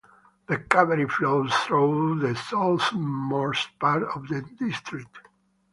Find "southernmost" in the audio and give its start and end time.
2.35-3.77